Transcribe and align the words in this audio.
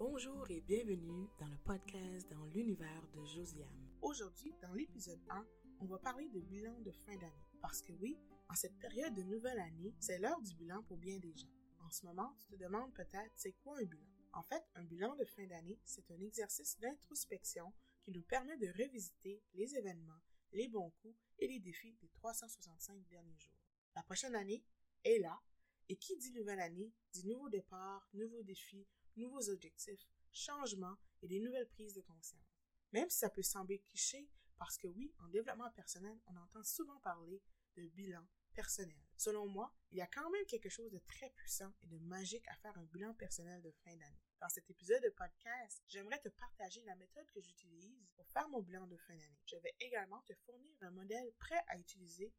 Bonjour 0.00 0.50
et 0.50 0.62
bienvenue 0.62 1.28
dans 1.38 1.46
le 1.46 1.58
podcast 1.58 2.26
dans 2.30 2.46
l'univers 2.54 3.06
de 3.12 3.22
Josiane. 3.22 3.68
Aujourd'hui, 4.00 4.54
dans 4.62 4.72
l'épisode 4.72 5.20
1, 5.28 5.46
on 5.80 5.84
va 5.84 5.98
parler 5.98 6.26
de 6.30 6.40
bilan 6.40 6.80
de 6.80 6.90
fin 6.90 7.14
d'année. 7.16 7.44
Parce 7.60 7.82
que 7.82 7.92
oui, 8.00 8.16
en 8.48 8.54
cette 8.54 8.78
période 8.78 9.12
de 9.12 9.22
nouvelle 9.24 9.60
année, 9.60 9.94
c'est 10.00 10.18
l'heure 10.18 10.40
du 10.40 10.54
bilan 10.54 10.82
pour 10.84 10.96
bien 10.96 11.18
des 11.18 11.36
gens. 11.36 11.52
En 11.84 11.90
ce 11.90 12.06
moment, 12.06 12.34
tu 12.38 12.46
te 12.46 12.56
demandes 12.56 12.94
peut-être 12.94 13.30
c'est 13.36 13.52
quoi 13.62 13.76
un 13.76 13.84
bilan? 13.84 14.08
En 14.32 14.42
fait, 14.42 14.64
un 14.74 14.84
bilan 14.84 15.16
de 15.16 15.26
fin 15.26 15.46
d'année, 15.46 15.78
c'est 15.84 16.10
un 16.10 16.20
exercice 16.22 16.78
d'introspection 16.80 17.70
qui 18.02 18.10
nous 18.10 18.22
permet 18.22 18.56
de 18.56 18.68
revisiter 18.82 19.42
les 19.52 19.76
événements, 19.76 20.22
les 20.52 20.68
bons 20.68 20.94
coups 21.02 21.18
et 21.40 21.46
les 21.46 21.58
défis 21.58 21.94
des 22.00 22.08
365 22.08 23.06
derniers 23.10 23.36
jours. 23.36 23.52
La 23.94 24.02
prochaine 24.02 24.34
année 24.34 24.64
est 25.04 25.18
là, 25.18 25.38
et 25.90 25.96
qui 25.96 26.16
dit 26.16 26.32
nouvelle 26.32 26.60
année 26.60 26.90
dit 27.12 27.26
nouveau 27.26 27.50
départ, 27.50 28.08
nouveaux 28.14 28.44
défis, 28.44 28.86
nouveaux 29.16 29.48
objectifs, 29.50 30.06
changements 30.32 30.96
et 31.22 31.28
des 31.28 31.40
nouvelles 31.40 31.68
prises 31.68 31.94
de 31.94 32.02
conscience. 32.02 32.58
Même 32.92 33.08
si 33.08 33.18
ça 33.18 33.30
peut 33.30 33.42
sembler 33.42 33.80
cliché, 33.80 34.28
parce 34.58 34.76
que 34.76 34.88
oui, 34.88 35.12
en 35.20 35.28
développement 35.28 35.70
personnel, 35.70 36.18
on 36.26 36.36
entend 36.36 36.62
souvent 36.62 36.98
parler 37.00 37.42
de 37.76 37.86
bilan 37.88 38.26
personnel. 38.52 39.00
Selon 39.16 39.46
moi, 39.46 39.72
il 39.90 39.98
y 39.98 40.02
a 40.02 40.06
quand 40.06 40.28
même 40.30 40.44
quelque 40.46 40.68
chose 40.68 40.90
de 40.90 40.98
très 40.98 41.30
puissant 41.30 41.72
et 41.82 41.86
de 41.86 41.98
magique 41.98 42.46
à 42.48 42.56
faire 42.56 42.76
un 42.76 42.84
bilan 42.84 43.14
personnel 43.14 43.62
de 43.62 43.70
fin 43.84 43.94
d'année. 43.96 44.22
Dans 44.40 44.48
cet 44.48 44.68
épisode 44.70 45.02
de 45.02 45.10
podcast, 45.10 45.82
j'aimerais 45.88 46.20
te 46.20 46.28
partager 46.28 46.82
la 46.84 46.96
méthode 46.96 47.30
que 47.30 47.40
j'utilise 47.40 48.08
pour 48.16 48.28
faire 48.28 48.48
mon 48.48 48.62
bilan 48.62 48.86
de 48.86 48.96
fin 48.96 49.14
d'année. 49.14 49.40
Je 49.46 49.56
vais 49.56 49.74
également 49.80 50.22
te 50.22 50.34
fournir 50.46 50.74
un 50.82 50.90
modèle 50.90 51.32
prêt 51.38 51.62
à 51.68 51.78
utiliser 51.78 52.32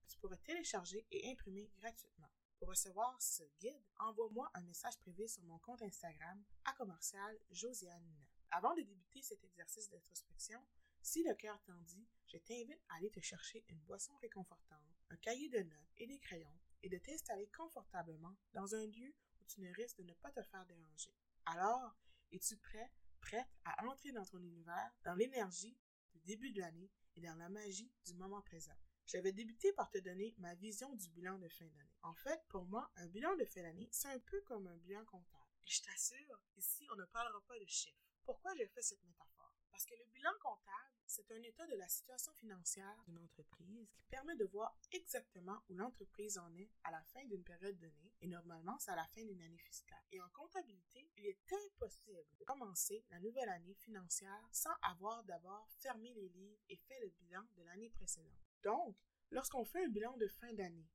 que 0.00 0.06
tu 0.06 0.18
pourrais 0.18 0.38
télécharger 0.38 1.06
et 1.10 1.30
imprimer 1.30 1.70
gratuitement. 1.76 2.28
Pour 2.58 2.70
recevoir 2.70 3.16
ce 3.22 3.44
guide, 3.60 3.80
envoie-moi 3.98 4.50
un 4.54 4.62
message 4.62 4.98
privé 4.98 5.28
sur 5.28 5.44
mon 5.44 5.58
compte 5.58 5.80
Instagram 5.80 6.42
à 6.64 6.72
commercial 6.72 7.38
Josiane. 7.52 8.26
Avant 8.50 8.74
de 8.74 8.82
débuter 8.82 9.22
cet 9.22 9.44
exercice 9.44 9.88
d'introspection, 9.90 10.60
si 11.00 11.22
le 11.22 11.34
cœur 11.34 11.62
t'en 11.62 11.80
dit, 11.82 12.04
je 12.26 12.36
t'invite 12.38 12.82
à 12.88 12.96
aller 12.96 13.10
te 13.10 13.20
chercher 13.20 13.64
une 13.68 13.78
boisson 13.82 14.12
réconfortante, 14.16 14.78
un 15.10 15.16
cahier 15.18 15.48
de 15.50 15.60
notes 15.60 15.92
et 15.98 16.08
des 16.08 16.18
crayons 16.18 16.58
et 16.82 16.88
de 16.88 16.98
t'installer 16.98 17.46
confortablement 17.56 18.36
dans 18.54 18.74
un 18.74 18.86
lieu 18.86 19.14
où 19.40 19.44
tu 19.46 19.60
ne 19.60 19.72
risques 19.74 19.98
de 19.98 20.02
ne 20.02 20.14
pas 20.14 20.32
te 20.32 20.42
faire 20.42 20.66
déranger. 20.66 21.14
Alors, 21.46 21.96
es-tu 22.32 22.56
prêt, 22.56 22.90
prête 23.20 23.46
à 23.66 23.86
entrer 23.86 24.10
dans 24.10 24.26
ton 24.26 24.42
univers, 24.42 24.92
dans 25.04 25.14
l'énergie 25.14 25.78
du 26.10 26.18
début 26.22 26.50
de 26.50 26.60
l'année 26.60 26.90
et 27.14 27.20
dans 27.20 27.36
la 27.36 27.48
magie 27.50 27.92
du 28.04 28.14
moment 28.14 28.42
présent? 28.42 28.76
Je 29.06 29.18
vais 29.18 29.32
débuter 29.32 29.72
par 29.74 29.90
te 29.90 29.98
donner 29.98 30.34
ma 30.38 30.56
vision 30.56 30.92
du 30.94 31.08
bilan 31.10 31.38
de 31.38 31.48
fin 31.48 31.64
d'année. 31.64 31.87
En 32.02 32.14
fait, 32.14 32.42
pour 32.48 32.64
moi, 32.64 32.90
un 32.96 33.06
bilan 33.06 33.34
de 33.36 33.44
fin 33.44 33.62
d'année, 33.62 33.88
c'est 33.90 34.08
un 34.08 34.20
peu 34.20 34.40
comme 34.42 34.66
un 34.66 34.76
bilan 34.76 35.04
comptable. 35.04 35.50
Et 35.64 35.70
je 35.70 35.82
t'assure, 35.82 36.40
ici, 36.56 36.86
on 36.92 36.96
ne 36.96 37.04
parlera 37.06 37.40
pas 37.46 37.58
de 37.58 37.66
chiffres. 37.66 37.98
Pourquoi 38.24 38.54
j'ai 38.54 38.68
fait 38.68 38.82
cette 38.82 39.02
métaphore? 39.04 39.52
Parce 39.70 39.84
que 39.84 39.94
le 39.94 40.04
bilan 40.06 40.32
comptable, 40.40 40.92
c'est 41.06 41.30
un 41.30 41.42
état 41.42 41.66
de 41.66 41.76
la 41.76 41.88
situation 41.88 42.32
financière 42.34 43.02
d'une 43.06 43.18
entreprise 43.18 43.88
qui 43.96 44.04
permet 44.06 44.36
de 44.36 44.44
voir 44.44 44.76
exactement 44.92 45.62
où 45.68 45.74
l'entreprise 45.74 46.36
en 46.38 46.54
est 46.56 46.70
à 46.84 46.90
la 46.90 47.02
fin 47.04 47.24
d'une 47.24 47.44
période 47.44 47.78
donnée, 47.78 48.12
et 48.20 48.26
normalement, 48.26 48.78
c'est 48.78 48.90
à 48.90 48.96
la 48.96 49.06
fin 49.08 49.24
d'une 49.24 49.40
année 49.40 49.58
fiscale. 49.58 50.02
Et 50.12 50.20
en 50.20 50.28
comptabilité, 50.30 51.10
il 51.16 51.26
est 51.26 51.38
impossible 51.52 52.26
de 52.38 52.44
commencer 52.44 53.04
la 53.10 53.20
nouvelle 53.20 53.48
année 53.48 53.74
financière 53.74 54.48
sans 54.52 54.74
avoir 54.82 55.24
d'abord 55.24 55.66
fermé 55.78 56.12
les 56.12 56.28
livres 56.28 56.60
et 56.68 56.76
fait 56.76 57.00
le 57.00 57.08
bilan 57.20 57.42
de 57.56 57.62
l'année 57.62 57.90
précédente. 57.90 58.32
Donc, 58.62 58.96
lorsqu'on 59.30 59.64
fait 59.64 59.84
un 59.84 59.88
bilan 59.88 60.16
de 60.16 60.28
fin 60.28 60.52
d'année, 60.52 60.90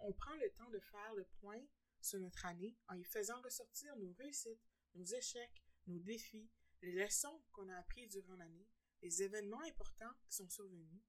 on 0.00 0.12
prend 0.12 0.34
le 0.36 0.50
temps 0.50 0.70
de 0.70 0.80
faire 0.80 1.14
le 1.14 1.24
point 1.40 1.62
sur 2.00 2.20
notre 2.20 2.46
année 2.46 2.76
en 2.88 2.94
y 2.94 3.04
faisant 3.04 3.40
ressortir 3.42 3.96
nos 3.96 4.12
réussites, 4.12 4.66
nos 4.94 5.04
échecs, 5.04 5.62
nos 5.86 5.98
défis, 5.98 6.48
les 6.82 6.92
leçons 6.92 7.42
qu'on 7.52 7.68
a 7.68 7.76
apprises 7.76 8.10
durant 8.10 8.36
l'année, 8.36 8.68
les 9.02 9.22
événements 9.22 9.62
importants 9.62 10.14
qui 10.22 10.32
sont 10.32 10.48
survenus. 10.48 11.02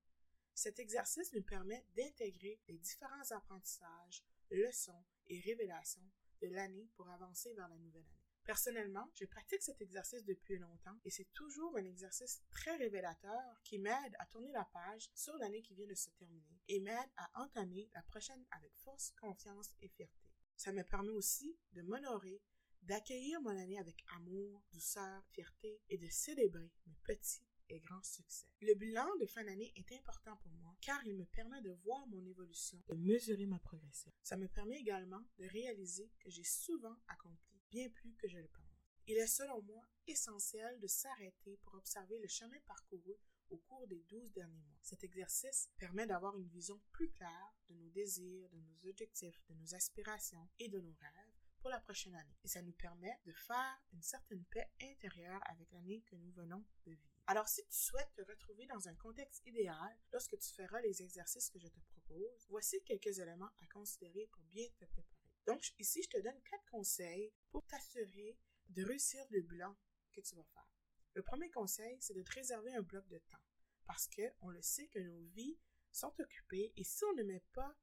Cet 0.54 0.80
exercice 0.80 1.32
nous 1.34 1.44
permet 1.44 1.86
d'intégrer 1.96 2.60
les 2.68 2.78
différents 2.78 3.32
apprentissages, 3.32 4.24
leçons 4.52 5.06
et 5.28 5.40
révélations 5.40 6.10
de 6.42 6.48
l'année 6.48 6.90
pour 6.96 7.10
avancer 7.10 7.54
vers 7.54 7.68
la 7.68 7.78
nouvelle 7.78 8.04
année. 8.04 8.19
Personnellement, 8.50 9.08
je 9.14 9.26
pratique 9.26 9.62
cet 9.62 9.80
exercice 9.80 10.26
depuis 10.26 10.58
longtemps 10.58 10.98
et 11.06 11.12
c'est 11.12 11.32
toujours 11.36 11.78
un 11.78 11.86
exercice 11.86 12.42
très 12.50 12.76
révélateur 12.78 13.62
qui 13.64 13.78
m'aide 13.78 14.16
à 14.18 14.26
tourner 14.26 14.52
la 14.52 14.66
page 14.74 15.08
sur 15.14 15.38
l'année 15.38 15.62
qui 15.62 15.76
vient 15.76 15.86
de 15.86 15.94
se 15.94 16.10
terminer 16.18 16.60
et 16.68 16.80
m'aide 16.80 17.12
à 17.18 17.30
entamer 17.44 17.92
la 17.94 18.02
prochaine 18.02 18.44
avec 18.50 18.76
force, 18.78 19.14
confiance 19.22 19.70
et 19.84 19.90
fierté. 19.90 20.32
Ça 20.58 20.72
me 20.72 20.84
permet 20.84 21.12
aussi 21.12 21.56
de 21.74 21.84
m'honorer, 21.84 22.42
d'accueillir 22.82 23.40
mon 23.42 23.56
année 23.56 23.78
avec 23.78 24.04
amour, 24.16 24.64
douceur, 24.74 25.24
fierté 25.28 25.80
et 25.88 26.00
de 26.00 26.10
célébrer 26.10 26.72
mes 26.88 26.98
petits 27.04 27.44
et 27.70 27.80
grands 27.82 28.02
succès. 28.02 28.48
Le 28.62 28.74
bilan 28.74 29.16
de 29.22 29.28
fin 29.28 29.44
d'année 29.44 29.72
est 29.76 29.92
important 29.96 30.36
pour 30.38 30.52
moi 30.54 30.76
car 30.82 31.06
il 31.06 31.16
me 31.16 31.26
permet 31.26 31.62
de 31.62 31.74
voir 31.84 32.08
mon 32.08 32.26
évolution, 32.26 32.82
de 32.88 32.96
mesurer 32.96 33.46
ma 33.46 33.60
progression. 33.60 34.12
Ça 34.24 34.38
me 34.38 34.48
permet 34.48 34.80
également 34.80 35.22
de 35.38 35.46
réaliser 35.46 36.10
que 36.20 36.32
j'ai 36.32 36.44
souvent 36.44 36.98
accompli 37.10 37.49
bien 37.70 37.90
plus 37.90 38.16
que 38.16 38.28
je 38.28 38.38
le 38.38 38.48
pense. 38.48 38.64
Il 39.08 39.18
est 39.18 39.28
selon 39.28 39.62
moi 39.64 39.84
essentiel 40.08 40.80
de 40.80 40.88
s'arrêter 40.88 41.58
pour 41.64 41.76
observer 41.76 42.20
le 42.20 42.28
chemin 42.28 42.60
parcouru 42.68 43.16
au 43.50 43.58
cours 43.58 43.88
des 43.88 44.04
douze 44.08 44.32
derniers 44.32 44.62
mois. 44.62 44.80
Cet 44.82 45.04
exercice 45.04 45.70
permet 45.78 46.06
d'avoir 46.06 46.38
une 46.38 46.50
vision 46.50 46.80
plus 46.92 47.10
claire 47.12 47.54
de 47.70 47.76
nos 47.76 47.90
désirs, 47.90 48.50
de 48.50 48.60
nos 48.60 48.90
objectifs, 48.90 49.42
de 49.50 49.56
nos 49.56 49.74
aspirations 49.74 50.48
et 50.60 50.70
de 50.70 50.80
nos 50.80 50.94
rêves 50.94 51.40
pour 51.60 51.70
la 51.70 51.80
prochaine 51.80 52.16
année. 52.16 52.38
Et 52.44 52.48
ça 52.48 52.62
nous 52.62 52.74
permet 52.74 53.20
de 53.26 53.34
faire 53.34 53.82
une 53.94 54.02
certaine 54.02 54.46
paix 54.46 54.70
intérieure 54.82 55.42
avec 55.50 55.72
l'année 55.72 56.02
que 56.02 56.16
nous 56.16 56.32
venons 56.32 56.64
de 56.86 56.92
vivre. 56.92 57.20
Alors, 57.28 57.48
si 57.48 57.64
tu 57.66 57.76
souhaites 57.76 58.14
te 58.14 58.22
retrouver 58.22 58.66
dans 58.68 58.88
un 58.88 58.96
contexte 58.96 59.46
idéal 59.46 59.98
lorsque 60.12 60.38
tu 60.38 60.54
feras 60.54 60.82
les 60.82 61.02
exercices 61.02 61.50
que 61.50 61.60
je 61.60 61.68
te 61.68 61.80
propose, 61.92 62.48
voici 62.50 62.82
quelques 62.84 63.20
éléments 63.20 63.52
à 63.62 63.68
considérer 63.74 64.28
pour 64.32 64.44
bien 64.44 64.68
te 64.78 64.86
préparer. 64.86 65.19
Donc, 65.50 65.74
ici, 65.80 66.04
je 66.04 66.10
te 66.10 66.22
donne 66.22 66.40
quatre 66.44 66.66
conseils 66.70 67.34
pour 67.50 67.66
t'assurer 67.66 68.38
de 68.68 68.86
réussir 68.86 69.26
le 69.32 69.42
bilan 69.42 69.76
que 70.12 70.22
tu 70.22 70.36
vas 70.36 70.44
faire. 70.44 70.70
Le 71.16 71.24
premier 71.24 71.50
conseil, 71.50 71.98
c'est 72.00 72.14
de 72.14 72.22
te 72.22 72.34
réserver 72.34 72.72
un 72.76 72.84
bloc 72.84 73.08
de 73.08 73.18
temps 73.18 73.42
parce 73.88 74.08
que 74.08 74.22
on 74.42 74.50
le 74.50 74.62
sait 74.62 74.88
que 74.90 75.00
nos 75.00 75.26
vies 75.30 75.58
sont 75.92 76.14
occupées 76.20 76.72
et 76.76 76.84
si 76.84 77.04
on 77.06 77.14
ne 77.14 77.24
met 77.24 77.44
pas 77.54 77.76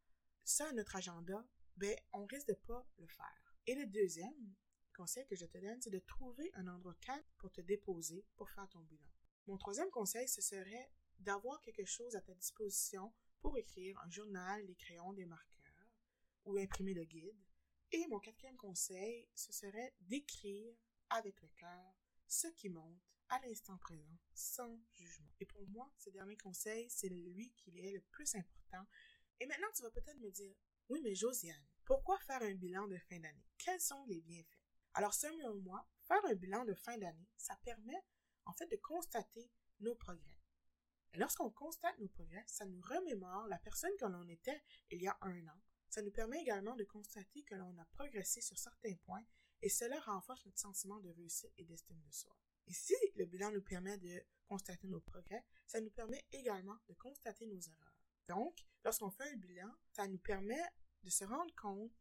ça 0.44 0.68
à 0.68 0.72
notre 0.74 0.94
agenda, 0.94 1.44
ben, 1.76 1.98
on 2.12 2.24
risque 2.26 2.46
de 2.46 2.54
pas 2.54 2.86
le 2.98 3.08
faire. 3.08 3.56
Et 3.66 3.74
le 3.74 3.86
deuxième 3.86 4.54
conseil 4.94 5.26
que 5.26 5.34
je 5.34 5.46
te 5.46 5.58
donne, 5.58 5.82
c'est 5.82 5.90
de 5.90 5.98
trouver 5.98 6.52
un 6.54 6.68
endroit 6.68 6.94
calme 7.00 7.24
pour 7.36 7.50
te 7.50 7.62
déposer 7.62 8.24
pour 8.36 8.48
faire 8.48 8.68
ton 8.68 8.84
bilan. 8.84 9.10
Mon 9.48 9.58
troisième 9.58 9.90
conseil, 9.90 10.28
ce 10.28 10.40
serait 10.40 10.92
d'avoir 11.18 11.60
quelque 11.62 11.84
chose 11.84 12.14
à 12.14 12.20
ta 12.20 12.32
disposition 12.34 13.12
pour 13.40 13.58
écrire 13.58 14.00
un 14.04 14.10
journal, 14.10 14.64
des 14.66 14.76
crayons, 14.76 15.14
des 15.14 15.26
marqueurs 15.26 15.56
ou 16.44 16.58
imprimer 16.58 16.94
le 16.94 17.02
guide. 17.02 17.36
Et 17.92 18.06
mon 18.08 18.18
quatrième 18.18 18.56
conseil, 18.56 19.28
ce 19.34 19.52
serait 19.52 19.94
d'écrire 20.00 20.76
avec 21.10 21.40
le 21.40 21.48
cœur 21.56 21.94
ce 22.26 22.48
qui 22.48 22.68
monte 22.68 23.00
à 23.28 23.40
l'instant 23.40 23.76
présent, 23.78 24.18
sans 24.34 24.80
jugement. 24.92 25.32
Et 25.40 25.46
pour 25.46 25.66
moi, 25.68 25.90
ce 25.98 26.10
dernier 26.10 26.36
conseil, 26.36 26.88
c'est 26.90 27.08
lui 27.08 27.52
qui 27.56 27.78
est 27.80 27.92
le 27.92 28.00
plus 28.00 28.34
important. 28.34 28.86
Et 29.40 29.46
maintenant, 29.46 29.68
tu 29.74 29.82
vas 29.82 29.90
peut-être 29.90 30.18
me 30.18 30.30
dire, 30.30 30.54
oui, 30.88 31.00
mais 31.02 31.14
Josiane, 31.14 31.66
pourquoi 31.84 32.18
faire 32.20 32.42
un 32.42 32.54
bilan 32.54 32.86
de 32.88 32.98
fin 32.98 33.18
d'année? 33.18 33.46
Quels 33.58 33.80
sont 33.80 34.04
les 34.06 34.20
bienfaits? 34.20 34.62
Alors, 34.94 35.14
selon 35.14 35.54
moi, 35.56 35.86
faire 36.06 36.24
un 36.24 36.34
bilan 36.34 36.64
de 36.64 36.74
fin 36.74 36.96
d'année, 36.98 37.28
ça 37.36 37.56
permet 37.64 38.02
en 38.44 38.52
fait 38.54 38.66
de 38.66 38.76
constater 38.76 39.50
nos 39.80 39.94
progrès. 39.94 40.38
Et 41.12 41.18
lorsqu'on 41.18 41.50
constate 41.50 41.98
nos 41.98 42.08
progrès, 42.08 42.44
ça 42.46 42.64
nous 42.64 42.80
remémore 42.80 43.46
la 43.48 43.58
personne 43.58 43.96
que 43.98 44.06
l'on 44.06 44.28
était 44.28 44.62
il 44.90 45.02
y 45.02 45.08
a 45.08 45.16
un 45.20 45.46
an. 45.48 45.60
Ça 45.88 46.02
nous 46.02 46.10
permet 46.10 46.40
également 46.40 46.76
de 46.76 46.84
constater 46.84 47.42
que 47.42 47.54
l'on 47.54 47.76
a 47.78 47.84
progressé 47.92 48.40
sur 48.40 48.58
certains 48.58 48.94
points 49.04 49.24
et 49.62 49.68
cela 49.68 49.98
renforce 50.00 50.44
notre 50.44 50.58
sentiment 50.58 51.00
de 51.00 51.10
réussite 51.10 51.52
et 51.58 51.64
d'estime 51.64 52.00
de 52.00 52.12
soi. 52.12 52.36
Et 52.66 52.72
si 52.72 52.94
le 53.14 53.24
bilan 53.24 53.52
nous 53.52 53.62
permet 53.62 53.96
de 53.98 54.22
constater 54.46 54.88
nos 54.88 55.00
progrès, 55.00 55.44
ça 55.66 55.80
nous 55.80 55.90
permet 55.90 56.24
également 56.32 56.76
de 56.88 56.94
constater 56.94 57.46
nos 57.46 57.60
erreurs. 57.60 57.96
Donc, 58.28 58.64
lorsqu'on 58.84 59.10
fait 59.10 59.30
un 59.30 59.36
bilan, 59.36 59.70
ça 59.92 60.06
nous 60.08 60.18
permet 60.18 60.62
de 61.04 61.10
se 61.10 61.24
rendre 61.24 61.54
compte 61.54 61.92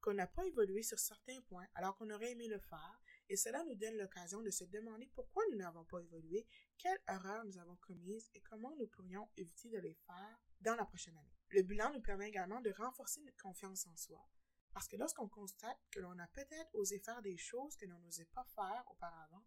qu'on 0.00 0.14
n'a 0.14 0.26
pas 0.26 0.46
évolué 0.46 0.82
sur 0.82 0.98
certains 0.98 1.40
points 1.42 1.66
alors 1.74 1.94
qu'on 1.96 2.10
aurait 2.10 2.32
aimé 2.32 2.48
le 2.48 2.58
faire 2.58 3.02
et 3.28 3.36
cela 3.36 3.62
nous 3.64 3.74
donne 3.74 3.96
l'occasion 3.96 4.40
de 4.40 4.50
se 4.50 4.64
demander 4.64 5.06
pourquoi 5.14 5.42
nous 5.50 5.58
n'avons 5.58 5.84
pas 5.84 6.00
évolué, 6.00 6.46
quelles 6.78 7.00
erreurs 7.06 7.44
nous 7.44 7.58
avons 7.58 7.76
commises 7.76 8.30
et 8.34 8.40
comment 8.40 8.74
nous 8.76 8.86
pourrions 8.86 9.28
éviter 9.36 9.68
de 9.68 9.78
les 9.78 9.94
faire 10.06 10.40
dans 10.60 10.74
la 10.74 10.86
prochaine 10.86 11.16
année. 11.16 11.39
Le 11.50 11.62
bilan 11.62 11.92
nous 11.92 12.00
permet 12.00 12.28
également 12.28 12.60
de 12.60 12.70
renforcer 12.70 13.20
notre 13.22 13.42
confiance 13.42 13.86
en 13.86 13.96
soi, 13.96 14.24
parce 14.72 14.86
que 14.86 14.96
lorsqu'on 14.96 15.28
constate 15.28 15.78
que 15.90 16.00
l'on 16.00 16.18
a 16.18 16.26
peut-être 16.28 16.74
osé 16.74 16.98
faire 17.00 17.22
des 17.22 17.36
choses 17.36 17.76
que 17.76 17.86
l'on 17.86 17.98
n'osait 17.98 18.28
pas 18.34 18.44
faire 18.54 18.84
auparavant, 18.88 19.44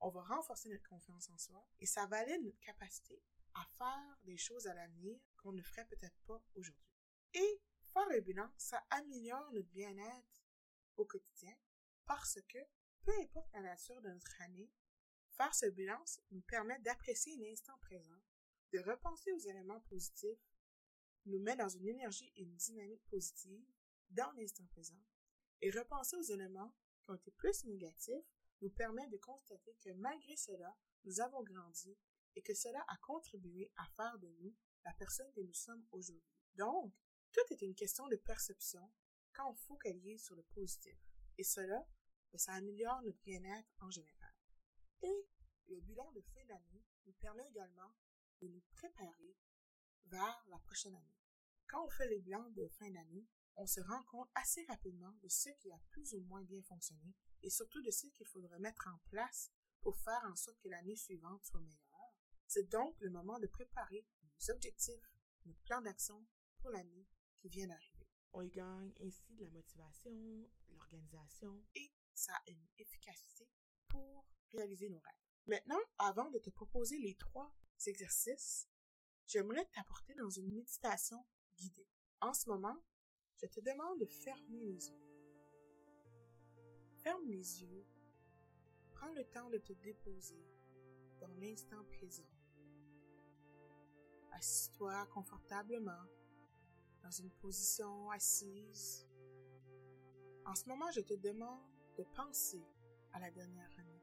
on 0.00 0.10
va 0.10 0.22
renforcer 0.22 0.68
notre 0.68 0.88
confiance 0.88 1.28
en 1.28 1.38
soi 1.38 1.66
et 1.80 1.86
ça 1.86 2.06
valide 2.06 2.42
notre 2.44 2.60
capacité 2.60 3.20
à 3.54 3.66
faire 3.76 4.18
des 4.22 4.36
choses 4.36 4.66
à 4.66 4.74
l'avenir 4.74 5.18
qu'on 5.36 5.52
ne 5.52 5.62
ferait 5.62 5.86
peut-être 5.86 6.18
pas 6.26 6.40
aujourd'hui. 6.54 6.86
Et 7.34 7.60
faire 7.92 8.08
le 8.10 8.20
bilan, 8.20 8.48
ça 8.56 8.82
améliore 8.90 9.50
notre 9.52 9.68
bien-être 9.70 10.44
au 10.96 11.04
quotidien 11.04 11.54
parce 12.06 12.38
que 12.48 12.58
Peu 13.02 13.12
importe 13.22 13.50
la 13.54 13.62
nature 13.62 14.00
de 14.02 14.10
notre 14.10 14.42
année, 14.42 14.70
faire 15.36 15.54
ce 15.54 15.66
bilan 15.66 16.02
nous 16.32 16.42
permet 16.42 16.78
d'apprécier 16.80 17.34
l'instant 17.36 17.78
présent, 17.78 18.20
de 18.72 18.78
repenser 18.80 19.32
aux 19.32 19.38
éléments 19.38 19.80
positifs, 19.88 20.38
nous 21.26 21.40
met 21.40 21.56
dans 21.56 21.68
une 21.68 21.86
énergie 21.86 22.32
et 22.36 22.42
une 22.42 22.56
dynamique 22.56 23.04
positive 23.08 23.64
dans 24.10 24.30
l'instant 24.32 24.66
présent, 24.66 25.00
et 25.60 25.70
repenser 25.70 26.16
aux 26.16 26.22
éléments 26.22 26.74
qui 27.02 27.10
ont 27.10 27.14
été 27.14 27.30
plus 27.30 27.64
négatifs 27.64 28.24
nous 28.60 28.70
permet 28.70 29.06
de 29.08 29.16
constater 29.18 29.74
que 29.82 29.90
malgré 29.92 30.36
cela, 30.36 30.76
nous 31.04 31.20
avons 31.20 31.42
grandi 31.42 31.96
et 32.36 32.42
que 32.42 32.54
cela 32.54 32.84
a 32.88 32.96
contribué 32.98 33.70
à 33.76 33.86
faire 33.96 34.18
de 34.18 34.28
nous 34.40 34.54
la 34.84 34.92
personne 34.94 35.30
que 35.32 35.40
nous 35.40 35.54
sommes 35.54 35.84
aujourd'hui. 35.92 36.24
Donc, 36.54 36.92
tout 37.32 37.40
est 37.50 37.62
une 37.62 37.74
question 37.74 38.06
de 38.08 38.16
perception 38.16 38.90
quand 39.32 39.50
on 39.50 39.54
focalise 39.54 40.24
sur 40.24 40.36
le 40.36 40.42
positif. 40.54 40.96
Et 41.38 41.44
cela, 41.44 41.86
ben, 42.32 42.38
ça 42.38 42.52
améliore 42.52 43.02
notre 43.02 43.20
bien-être 43.22 43.68
en 43.80 43.90
général. 43.90 44.34
Et 45.02 45.26
le 45.68 45.80
bilan 45.80 46.10
de 46.12 46.20
fin 46.20 46.44
d'année 46.46 46.84
nous 47.06 47.12
permet 47.14 47.46
également 47.48 47.94
de 48.40 48.48
nous 48.48 48.62
préparer 48.72 49.36
vers 50.06 50.44
la 50.48 50.58
prochaine 50.60 50.94
année. 50.94 51.18
Quand 51.68 51.84
on 51.84 51.90
fait 51.90 52.08
les 52.08 52.20
bilans 52.20 52.50
de 52.50 52.68
fin 52.68 52.90
d'année, 52.90 53.26
on 53.56 53.66
se 53.66 53.80
rend 53.80 54.02
compte 54.04 54.28
assez 54.34 54.64
rapidement 54.64 55.12
de 55.22 55.28
ce 55.28 55.50
qui 55.58 55.70
a 55.70 55.78
plus 55.90 56.14
ou 56.14 56.20
moins 56.22 56.42
bien 56.42 56.62
fonctionné 56.62 57.14
et 57.42 57.50
surtout 57.50 57.82
de 57.82 57.90
ce 57.90 58.06
qu'il 58.08 58.26
faudrait 58.26 58.58
mettre 58.58 58.88
en 58.88 58.98
place 59.10 59.50
pour 59.82 59.96
faire 59.98 60.22
en 60.30 60.36
sorte 60.36 60.58
que 60.60 60.68
l'année 60.68 60.96
suivante 60.96 61.44
soit 61.44 61.60
meilleure. 61.60 62.14
C'est 62.46 62.68
donc 62.68 63.00
le 63.00 63.10
moment 63.10 63.38
de 63.38 63.46
préparer 63.46 64.06
nos 64.22 64.54
objectifs, 64.54 65.14
nos 65.46 65.54
plans 65.64 65.80
d'action 65.82 66.26
pour 66.58 66.70
l'année 66.70 67.06
qui 67.38 67.48
vient 67.48 67.66
d'arriver. 67.66 68.08
On 68.32 68.42
y 68.42 68.50
gagne 68.50 68.92
ainsi 69.00 69.34
de 69.34 69.44
la 69.44 69.50
motivation, 69.50 70.50
l'organisation 70.68 71.64
et 71.74 71.92
ça 72.14 72.34
a 72.34 72.50
une 72.50 72.66
efficacité 72.78 73.48
pour 73.88 74.26
réaliser 74.52 74.88
nos 74.88 75.00
rêves. 75.00 75.14
Maintenant, 75.46 75.80
avant 75.98 76.30
de 76.30 76.38
te 76.38 76.50
proposer 76.50 76.98
les 76.98 77.14
trois 77.16 77.54
exercices, 77.86 78.68
j'aimerais 79.30 79.64
t'apporter 79.66 80.14
dans 80.14 80.28
une 80.28 80.52
méditation 80.52 81.24
guidée. 81.56 81.86
En 82.20 82.34
ce 82.34 82.48
moment, 82.48 82.76
je 83.36 83.46
te 83.46 83.60
demande 83.60 84.00
de 84.00 84.06
fermer 84.06 84.60
les 84.60 84.90
yeux. 84.90 85.00
Ferme 87.02 87.26
les 87.26 87.62
yeux. 87.62 87.86
Prends 88.92 89.12
le 89.12 89.24
temps 89.24 89.48
de 89.48 89.58
te 89.58 89.72
déposer 89.72 90.44
dans 91.20 91.32
l'instant 91.40 91.82
présent. 91.84 92.28
Assis-toi 94.32 95.06
confortablement 95.06 96.04
dans 97.02 97.10
une 97.10 97.30
position 97.30 98.10
assise. 98.10 99.06
En 100.44 100.54
ce 100.54 100.68
moment, 100.68 100.90
je 100.90 101.00
te 101.00 101.14
demande 101.14 101.62
de 101.96 102.04
penser 102.14 102.62
à 103.12 103.20
la 103.20 103.30
dernière 103.30 103.70
année. 103.78 104.02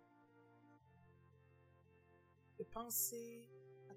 De 2.57 2.63
penser 2.63 3.47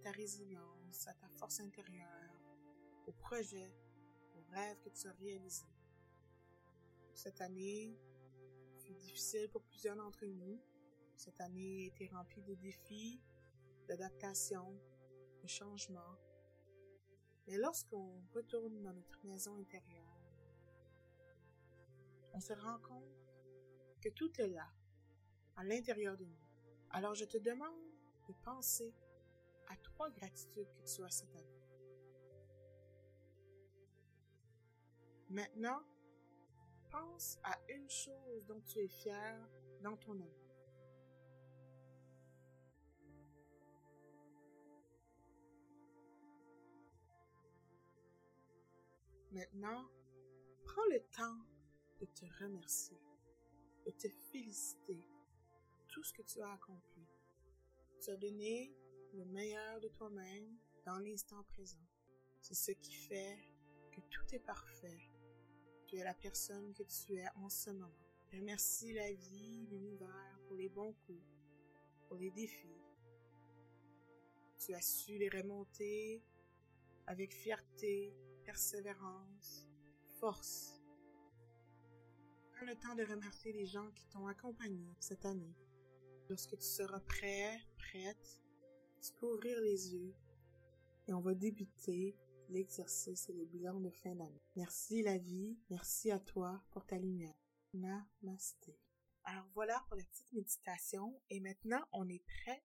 ta 0.02 0.10
résilience, 0.10 1.06
à 1.06 1.14
ta 1.14 1.28
force 1.28 1.60
intérieure, 1.60 2.34
au 3.06 3.12
projet, 3.12 3.72
au 4.34 4.42
rêve 4.52 4.78
que 4.80 4.88
tu 4.90 5.08
as 5.08 5.12
réalisé. 5.12 5.66
Cette 7.14 7.40
année 7.40 7.98
fut 8.78 8.94
difficile 8.94 9.48
pour 9.50 9.62
plusieurs 9.62 9.96
d'entre 9.96 10.24
nous. 10.24 10.60
Cette 11.16 11.40
année 11.40 11.84
a 11.84 11.86
été 11.88 12.08
remplie 12.08 12.42
de 12.42 12.54
défis, 12.54 13.20
d'adaptation, 13.88 14.74
de 15.42 15.46
changements. 15.46 16.16
Mais 17.46 17.58
lorsqu'on 17.58 18.22
retourne 18.32 18.82
dans 18.82 18.92
notre 18.92 19.24
maison 19.26 19.56
intérieure, 19.56 20.20
on 22.32 22.40
se 22.40 22.52
rend 22.52 22.78
compte 22.78 23.04
que 24.00 24.08
tout 24.08 24.30
est 24.40 24.48
là, 24.48 24.70
à 25.56 25.64
l'intérieur 25.64 26.16
de 26.16 26.24
nous. 26.24 26.40
Alors 26.90 27.14
je 27.14 27.24
te 27.24 27.38
demande 27.38 27.90
de 28.28 28.32
penser 28.44 28.94
à 29.70 29.76
trois 29.76 30.10
gratitudes 30.10 30.72
que 30.74 30.82
tu 30.82 31.02
as 31.04 31.10
cette 31.10 31.34
année. 31.34 31.60
Maintenant, 35.30 35.80
pense 36.90 37.38
à 37.44 37.56
une 37.68 37.88
chose 37.88 38.44
dont 38.46 38.60
tu 38.60 38.80
es 38.80 38.88
fier 38.88 39.48
dans 39.80 39.96
ton 39.96 40.12
année. 40.12 40.50
Maintenant, 49.30 49.88
prends 50.64 50.84
le 50.90 51.00
temps 51.12 51.38
de 52.00 52.06
te 52.06 52.24
remercier, 52.42 52.98
de 53.86 53.92
te 53.92 54.08
féliciter 54.08 55.06
pour 55.70 55.86
tout 55.86 56.02
ce 56.02 56.12
que 56.12 56.22
tu 56.22 56.40
as 56.40 56.50
accompli. 56.50 57.06
Tu 58.02 58.10
as 58.10 58.16
donné 58.16 58.74
le 59.14 59.24
meilleur 59.24 59.80
de 59.80 59.88
toi-même 59.88 60.56
dans 60.84 60.98
l'instant 60.98 61.42
présent. 61.44 61.84
C'est 62.40 62.54
ce 62.54 62.72
qui 62.72 62.94
fait 62.94 63.38
que 63.92 64.00
tout 64.10 64.34
est 64.34 64.44
parfait. 64.44 65.10
Tu 65.86 65.96
es 65.96 66.04
la 66.04 66.14
personne 66.14 66.72
que 66.74 66.84
tu 66.84 67.16
es 67.16 67.26
en 67.36 67.48
ce 67.48 67.70
moment. 67.70 67.90
Remercie 68.32 68.92
la 68.92 69.12
vie, 69.12 69.66
l'univers 69.70 70.40
pour 70.46 70.56
les 70.56 70.68
bons 70.68 70.92
coups, 71.06 71.24
pour 72.06 72.16
les 72.16 72.30
défis. 72.30 72.80
Tu 74.58 74.74
as 74.74 74.82
su 74.82 75.18
les 75.18 75.28
remonter 75.28 76.22
avec 77.06 77.32
fierté, 77.32 78.14
persévérance, 78.44 79.66
force. 80.20 80.80
Prends 82.52 82.66
le 82.66 82.76
temps 82.76 82.94
de 82.94 83.04
remercier 83.04 83.52
les 83.52 83.66
gens 83.66 83.90
qui 83.92 84.06
t'ont 84.08 84.28
accompagné 84.28 84.86
cette 85.00 85.24
année. 85.24 85.56
Lorsque 86.28 86.56
tu 86.56 86.66
seras 86.66 87.00
prêt, 87.00 87.58
prête, 87.76 88.40
tu 89.00 89.12
peux 89.14 89.26
ouvrir 89.26 89.60
les 89.60 89.94
yeux 89.94 90.14
et 91.08 91.12
on 91.12 91.20
va 91.20 91.34
débuter 91.34 92.16
l'exercice 92.48 93.28
et 93.28 93.32
le 93.32 93.44
bilan 93.44 93.80
de 93.80 93.90
fin 93.90 94.14
d'année. 94.14 94.42
Merci 94.56 95.02
la 95.02 95.18
vie, 95.18 95.56
merci 95.70 96.10
à 96.10 96.18
toi 96.18 96.62
pour 96.70 96.84
ta 96.86 96.98
lumière. 96.98 97.34
Namasté. 97.72 98.78
Alors 99.24 99.46
voilà 99.54 99.84
pour 99.86 99.96
la 99.96 100.04
petite 100.04 100.32
méditation 100.32 101.20
et 101.30 101.40
maintenant 101.40 101.82
on 101.92 102.08
est 102.08 102.24
prêt 102.24 102.64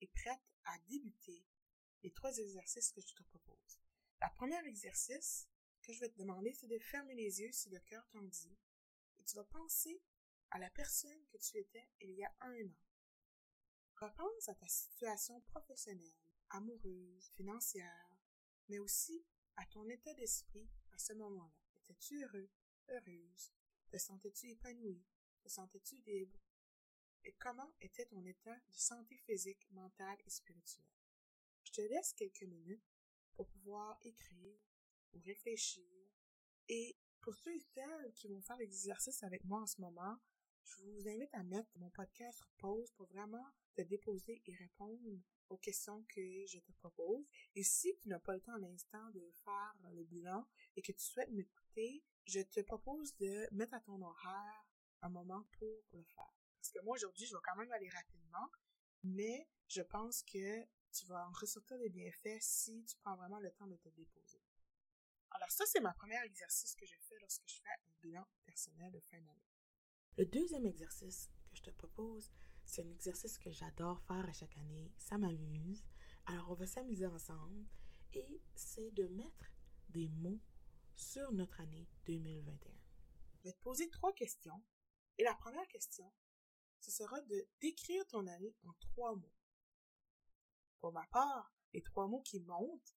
et 0.00 0.06
prête 0.06 0.40
à 0.64 0.78
débuter 0.88 1.44
les 2.02 2.12
trois 2.12 2.36
exercices 2.38 2.92
que 2.92 3.00
je 3.00 3.14
te 3.14 3.22
propose. 3.24 3.80
La 4.20 4.30
première 4.30 4.64
exercice 4.66 5.48
que 5.82 5.92
je 5.92 6.00
vais 6.00 6.08
te 6.08 6.18
demander, 6.18 6.52
c'est 6.54 6.66
de 6.66 6.78
fermer 6.78 7.14
les 7.14 7.40
yeux 7.40 7.52
si 7.52 7.68
le 7.68 7.80
cœur 7.80 8.06
t'en 8.12 8.22
dit. 8.22 8.56
Et 9.18 9.24
tu 9.24 9.36
vas 9.36 9.44
penser 9.44 10.00
à 10.50 10.58
la 10.58 10.70
personne 10.70 11.26
que 11.32 11.38
tu 11.38 11.58
étais 11.58 11.88
il 12.00 12.12
y 12.12 12.24
a 12.24 12.32
un 12.40 12.66
an. 12.66 12.93
Repense 14.04 14.50
à 14.50 14.54
ta 14.54 14.68
situation 14.68 15.40
professionnelle, 15.40 16.12
amoureuse, 16.50 17.30
financière, 17.30 18.18
mais 18.68 18.78
aussi 18.78 19.24
à 19.56 19.64
ton 19.64 19.88
état 19.88 20.12
d'esprit 20.12 20.68
à 20.92 20.98
ce 20.98 21.14
moment-là. 21.14 21.50
Étais-tu 21.78 22.22
heureux, 22.22 22.50
heureuse? 22.90 23.54
Te 23.88 23.96
sentais-tu 23.96 24.50
épanoui? 24.50 25.02
Te 25.40 25.48
sentais-tu 25.48 25.96
libre? 26.02 26.38
Et 27.24 27.32
comment 27.38 27.72
était 27.80 28.04
ton 28.04 28.22
état 28.26 28.54
de 28.54 28.76
santé 28.76 29.16
physique, 29.16 29.66
mentale 29.70 30.18
et 30.26 30.30
spirituelle? 30.30 30.84
Je 31.62 31.72
te 31.72 31.80
laisse 31.80 32.12
quelques 32.12 32.42
minutes 32.42 32.84
pour 33.32 33.48
pouvoir 33.48 33.98
écrire 34.02 34.60
ou 35.14 35.18
réfléchir. 35.20 35.88
Et 36.68 36.98
pour 37.22 37.34
ceux 37.36 37.54
et 37.54 37.66
celles 37.74 38.12
qui 38.12 38.28
vont 38.28 38.42
faire 38.42 38.58
l'exercice 38.58 39.22
avec 39.22 39.42
moi 39.44 39.62
en 39.62 39.66
ce 39.66 39.80
moment, 39.80 40.18
je 40.64 40.82
vous 40.82 41.08
invite 41.08 41.34
à 41.34 41.42
mettre 41.42 41.70
mon 41.76 41.90
podcast 41.90 42.42
pause 42.58 42.90
pour 42.92 43.06
vraiment 43.06 43.46
te 43.74 43.82
déposer 43.82 44.42
et 44.46 44.54
répondre 44.54 45.00
aux 45.50 45.58
questions 45.58 46.02
que 46.08 46.46
je 46.46 46.58
te 46.58 46.72
propose. 46.72 47.24
Et 47.54 47.62
si 47.62 47.96
tu 47.98 48.08
n'as 48.08 48.18
pas 48.18 48.34
le 48.34 48.40
temps 48.40 48.54
à 48.54 48.58
l'instant 48.58 49.10
de 49.10 49.30
faire 49.44 49.90
le 49.92 50.04
bilan 50.04 50.46
et 50.76 50.82
que 50.82 50.92
tu 50.92 51.04
souhaites 51.04 51.30
m'écouter, 51.30 52.02
je 52.26 52.40
te 52.40 52.60
propose 52.60 53.14
de 53.16 53.46
mettre 53.52 53.74
à 53.74 53.80
ton 53.80 54.00
horaire 54.00 54.66
un 55.02 55.10
moment 55.10 55.46
pour 55.58 55.84
le 55.92 56.02
faire. 56.02 56.34
Parce 56.58 56.70
que 56.70 56.80
moi, 56.82 56.94
aujourd'hui, 56.94 57.26
je 57.26 57.34
vais 57.34 57.42
quand 57.44 57.56
même 57.56 57.72
aller 57.72 57.90
rapidement, 57.90 58.50
mais 59.02 59.48
je 59.68 59.82
pense 59.82 60.22
que 60.22 60.64
tu 60.92 61.06
vas 61.06 61.28
en 61.28 61.32
ressortir 61.32 61.78
des 61.78 61.90
bienfaits 61.90 62.40
si 62.40 62.84
tu 62.84 62.96
prends 62.98 63.16
vraiment 63.16 63.40
le 63.40 63.50
temps 63.52 63.66
de 63.66 63.76
te 63.76 63.88
déposer. 63.90 64.40
Alors 65.30 65.50
ça, 65.50 65.64
c'est 65.66 65.80
ma 65.80 65.92
première 65.92 66.22
exercice 66.22 66.74
que 66.74 66.86
je 66.86 66.96
fais 66.96 67.18
lorsque 67.20 67.42
je 67.46 67.56
fais 67.56 67.68
un 67.68 67.92
bilan 68.00 68.26
personnel 68.46 68.92
de 68.92 69.00
fin 69.00 69.18
d'année. 69.18 69.53
Le 70.16 70.26
deuxième 70.26 70.64
exercice 70.64 71.28
que 71.50 71.56
je 71.56 71.62
te 71.62 71.70
propose, 71.70 72.30
c'est 72.64 72.82
un 72.82 72.90
exercice 72.90 73.36
que 73.36 73.50
j'adore 73.50 74.00
faire 74.02 74.28
à 74.28 74.32
chaque 74.32 74.56
année. 74.58 74.92
Ça 74.96 75.18
m'amuse. 75.18 75.84
Alors 76.26 76.52
on 76.52 76.54
va 76.54 76.68
s'amuser 76.68 77.06
ensemble 77.06 77.66
et 78.12 78.40
c'est 78.54 78.92
de 78.92 79.08
mettre 79.08 79.50
des 79.88 80.08
mots 80.08 80.40
sur 80.94 81.32
notre 81.32 81.60
année 81.60 81.88
2021. 82.06 82.72
Je 83.38 83.42
vais 83.42 83.52
te 83.52 83.60
poser 83.60 83.90
trois 83.90 84.12
questions. 84.12 84.62
Et 85.18 85.24
la 85.24 85.34
première 85.34 85.66
question, 85.66 86.12
ce 86.78 86.92
sera 86.92 87.20
de 87.22 87.48
décrire 87.60 88.06
ton 88.06 88.26
année 88.28 88.54
en 88.62 88.72
trois 88.74 89.16
mots. 89.16 89.34
Pour 90.78 90.92
ma 90.92 91.06
part, 91.08 91.52
les 91.72 91.82
trois 91.82 92.06
mots 92.06 92.22
qui 92.22 92.38
montent, 92.40 92.96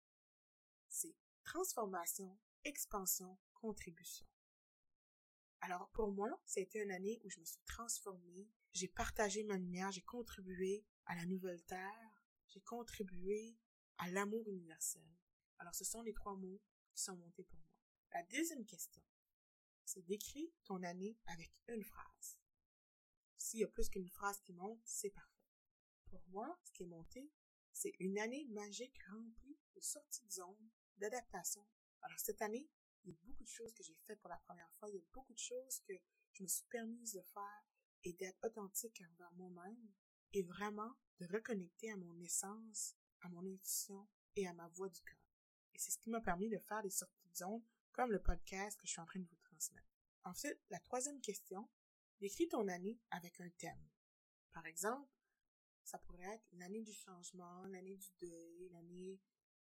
c'est 0.87 1.15
transformation, 1.43 2.37
expansion, 2.63 3.39
contribution. 3.55 4.27
Alors 5.61 5.89
pour 5.89 6.11
moi, 6.11 6.29
c'était 6.45 6.83
une 6.83 6.91
année 6.91 7.19
où 7.23 7.29
je 7.29 7.39
me 7.39 7.45
suis 7.45 7.61
transformée, 7.65 8.47
j'ai 8.73 8.87
partagé 8.87 9.43
ma 9.43 9.57
lumière, 9.57 9.91
j'ai 9.91 10.01
contribué 10.01 10.85
à 11.05 11.15
la 11.15 11.25
nouvelle 11.25 11.63
terre, 11.63 12.23
j'ai 12.47 12.61
contribué 12.61 13.57
à 13.97 14.09
l'amour 14.11 14.47
universel. 14.47 15.03
Alors 15.57 15.73
ce 15.73 15.83
sont 15.83 16.01
les 16.01 16.13
trois 16.13 16.35
mots 16.35 16.61
qui 16.93 17.01
sont 17.01 17.15
montés 17.15 17.43
pour 17.43 17.59
moi. 17.59 17.73
La 18.13 18.23
deuxième 18.23 18.65
question, 18.65 19.01
c'est 19.83 20.05
d'écrire 20.05 20.49
ton 20.63 20.83
année 20.83 21.17
avec 21.25 21.51
une 21.67 21.83
phrase. 21.83 22.39
S'il 23.37 23.61
y 23.61 23.63
a 23.63 23.67
plus 23.67 23.89
qu'une 23.89 24.09
phrase 24.09 24.39
qui 24.41 24.53
monte, 24.53 24.81
c'est 24.83 25.09
parfait. 25.09 25.33
Pour 26.05 26.21
moi, 26.29 26.59
ce 26.63 26.71
qui 26.71 26.83
est 26.83 26.87
monté, 26.87 27.31
c'est 27.73 27.93
une 27.99 28.17
année 28.17 28.45
magique 28.49 28.97
remplie 29.09 29.57
de 29.75 29.81
sorties 29.81 30.25
de 30.25 30.31
zone, 30.31 30.69
d'adaptation. 30.97 31.65
Alors 32.01 32.19
cette 32.19 32.41
année, 32.41 32.67
il 33.07 33.13
y 33.13 33.15
a 33.15 33.19
beaucoup 33.23 33.43
de 33.43 33.49
choses 33.49 33.73
que 33.73 33.83
j'ai 33.83 33.95
faites 34.05 34.19
pour 34.19 34.29
la 34.29 34.37
première 34.39 34.69
fois. 34.73 34.89
Il 34.89 34.95
y 34.95 34.99
a 34.99 35.05
beaucoup 35.13 35.33
de 35.33 35.39
choses 35.39 35.79
que 35.87 35.93
je 36.33 36.43
me 36.43 36.47
suis 36.47 36.65
permise 36.65 37.13
de 37.13 37.21
faire 37.21 37.63
et 38.03 38.13
d'être 38.13 38.45
authentique 38.45 39.01
envers 39.13 39.31
moi-même 39.33 39.93
et 40.33 40.43
vraiment 40.43 40.93
de 41.19 41.25
reconnecter 41.27 41.89
à 41.91 41.97
mon 41.97 42.19
essence, 42.19 42.95
à 43.21 43.29
mon 43.29 43.45
intuition 43.45 44.07
et 44.35 44.45
à 44.45 44.53
ma 44.53 44.67
voix 44.69 44.89
du 44.89 45.01
cœur. 45.01 45.17
Et 45.73 45.79
c'est 45.79 45.91
ce 45.91 45.99
qui 45.99 46.09
m'a 46.09 46.19
permis 46.19 46.49
de 46.49 46.57
faire 46.57 46.81
des 46.83 46.89
sorties 46.89 47.29
de 47.29 47.35
zone 47.35 47.63
comme 47.93 48.11
le 48.11 48.21
podcast 48.21 48.77
que 48.77 48.85
je 48.85 48.91
suis 48.91 49.01
en 49.01 49.05
train 49.05 49.19
de 49.19 49.25
vous 49.25 49.37
transmettre. 49.37 49.87
Ensuite, 50.25 50.59
la 50.69 50.79
troisième 50.81 51.21
question, 51.21 51.69
décris 52.19 52.49
ton 52.49 52.67
année 52.67 52.99
avec 53.11 53.39
un 53.39 53.49
thème. 53.51 53.87
Par 54.51 54.65
exemple, 54.65 55.09
ça 55.85 55.97
pourrait 55.99 56.35
être 56.35 56.47
l'année 56.51 56.81
du 56.81 56.93
changement, 56.93 57.65
l'année 57.67 57.95
du 57.95 58.09
deuil, 58.19 58.69
l'année 58.73 59.21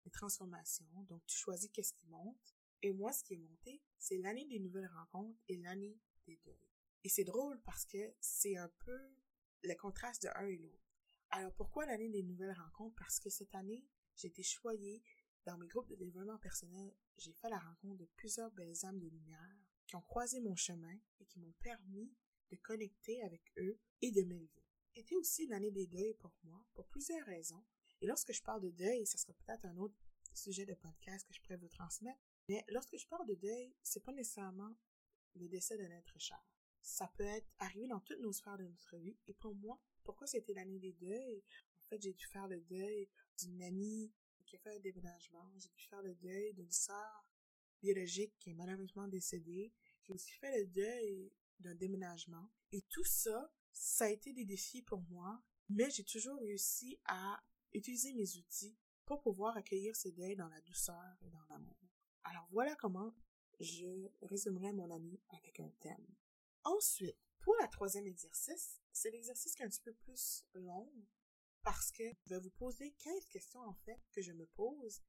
des 0.04 0.10
transformations. 0.10 0.86
Donc, 1.08 1.24
tu 1.26 1.38
choisis 1.38 1.70
qu'est-ce 1.70 1.94
qui 1.94 2.06
monte. 2.08 2.54
Et 2.82 2.92
moi, 2.92 3.12
ce 3.12 3.22
qui 3.24 3.34
est 3.34 3.38
monté, 3.38 3.82
c'est 3.98 4.18
l'année 4.18 4.46
des 4.46 4.58
nouvelles 4.58 4.90
rencontres 4.94 5.38
et 5.48 5.56
l'année 5.58 5.98
des 6.26 6.36
deuils. 6.44 6.68
Et 7.04 7.08
c'est 7.08 7.24
drôle 7.24 7.60
parce 7.62 7.84
que 7.84 8.14
c'est 8.20 8.56
un 8.56 8.70
peu 8.84 8.98
le 9.62 9.74
contraste 9.74 10.22
de 10.22 10.28
un 10.34 10.46
et 10.46 10.56
l'autre. 10.56 10.90
Alors, 11.30 11.52
pourquoi 11.54 11.86
l'année 11.86 12.08
des 12.08 12.22
nouvelles 12.22 12.56
rencontres? 12.58 12.96
Parce 12.96 13.20
que 13.20 13.30
cette 13.30 13.54
année, 13.54 13.86
j'ai 14.16 14.28
été 14.28 14.42
choyée 14.42 15.02
dans 15.46 15.56
mes 15.58 15.68
groupes 15.68 15.88
de 15.88 15.94
développement 15.96 16.38
personnel. 16.38 16.92
J'ai 17.18 17.32
fait 17.34 17.48
la 17.48 17.58
rencontre 17.58 17.98
de 17.98 18.08
plusieurs 18.16 18.50
belles 18.52 18.84
âmes 18.84 18.98
de 18.98 19.08
lumière 19.08 19.56
qui 19.86 19.96
ont 19.96 20.02
croisé 20.02 20.40
mon 20.40 20.56
chemin 20.56 20.98
et 21.20 21.26
qui 21.26 21.40
m'ont 21.40 21.54
permis 21.62 22.12
de 22.50 22.56
connecter 22.56 23.22
avec 23.22 23.42
eux 23.58 23.78
et 24.00 24.10
de 24.10 24.22
m'élever. 24.22 24.64
Était 24.94 25.16
aussi 25.16 25.46
l'année 25.46 25.70
des 25.70 25.86
deuils 25.86 26.14
pour 26.14 26.32
moi, 26.44 26.64
pour 26.74 26.86
plusieurs 26.88 27.24
raisons. 27.26 27.64
Et 28.00 28.06
lorsque 28.06 28.32
je 28.32 28.42
parle 28.42 28.62
de 28.62 28.70
deuil, 28.70 29.06
ça 29.06 29.18
sera 29.18 29.32
peut-être 29.34 29.64
un 29.66 29.76
autre 29.76 29.94
sujet 30.34 30.66
de 30.66 30.74
podcast 30.74 31.26
que 31.26 31.34
je 31.34 31.40
pourrais 31.40 31.56
vous 31.56 31.68
transmettre. 31.68 32.20
Mais 32.50 32.64
lorsque 32.70 32.96
je 32.96 33.06
parle 33.06 33.28
de 33.28 33.36
deuil, 33.36 33.72
c'est 33.80 34.02
pas 34.02 34.10
nécessairement 34.10 34.74
le 35.36 35.46
décès 35.46 35.78
d'un 35.78 35.88
être 35.92 36.18
cher. 36.18 36.44
Ça 36.82 37.06
peut 37.16 37.22
être 37.22 37.48
arrivé 37.60 37.86
dans 37.86 38.00
toutes 38.00 38.18
nos 38.18 38.32
sphères 38.32 38.58
de 38.58 38.64
notre 38.64 38.96
vie. 38.96 39.16
Et 39.28 39.34
pour 39.34 39.54
moi, 39.54 39.80
pourquoi 40.02 40.26
c'était 40.26 40.54
l'année 40.54 40.80
des 40.80 40.94
deuils? 40.94 41.44
En 41.78 41.82
fait, 41.82 42.02
j'ai 42.02 42.12
dû 42.12 42.26
faire 42.26 42.48
le 42.48 42.60
deuil 42.62 43.08
d'une 43.38 43.62
amie 43.62 44.12
qui 44.46 44.56
a 44.56 44.58
fait 44.58 44.74
un 44.74 44.80
déménagement. 44.80 45.48
J'ai 45.58 45.68
dû 45.68 45.84
faire 45.84 46.02
le 46.02 46.12
deuil 46.16 46.52
d'une 46.54 46.72
sœur 46.72 47.24
biologique 47.80 48.34
qui 48.40 48.50
est 48.50 48.54
malheureusement 48.54 49.06
décédée. 49.06 49.72
J'ai 50.02 50.12
aussi 50.12 50.32
fait 50.32 50.58
le 50.58 50.66
deuil 50.66 51.32
d'un 51.60 51.76
déménagement. 51.76 52.50
Et 52.72 52.82
tout 52.88 53.04
ça, 53.04 53.48
ça 53.70 54.06
a 54.06 54.10
été 54.10 54.32
des 54.32 54.44
défis 54.44 54.82
pour 54.82 55.02
moi, 55.02 55.40
mais 55.68 55.88
j'ai 55.90 56.02
toujours 56.02 56.40
réussi 56.40 56.98
à 57.04 57.40
utiliser 57.72 58.12
mes 58.12 58.36
outils 58.38 58.76
pour 59.04 59.20
pouvoir 59.22 59.56
accueillir 59.56 59.94
ces 59.94 60.10
deuils 60.10 60.34
dans 60.34 60.48
la 60.48 60.60
douceur 60.62 61.16
et 61.22 61.30
dans 61.30 61.44
l'amour. 61.48 61.89
Alors 62.24 62.46
voilà 62.50 62.74
comment 62.76 63.14
je 63.60 64.08
résumerai 64.22 64.72
mon 64.72 64.90
année 64.90 65.20
avec 65.30 65.60
un 65.60 65.70
thème. 65.80 66.06
Ensuite, 66.64 67.18
pour 67.40 67.54
la 67.60 67.68
troisième 67.68 68.06
exercice, 68.06 68.80
c'est 68.92 69.10
l'exercice 69.10 69.54
qui 69.54 69.62
est 69.62 69.66
un 69.66 69.70
petit 69.70 69.82
peu 69.82 69.94
plus 69.94 70.44
long 70.54 70.92
parce 71.62 71.90
que 71.92 72.04
je 72.24 72.34
vais 72.34 72.40
vous 72.40 72.50
poser 72.50 72.92
15 72.98 73.26
questions 73.26 73.60
en 73.60 73.74
fait 73.84 74.00
que 74.12 74.22
je 74.22 74.32
me 74.32 74.46
pose 74.46 75.02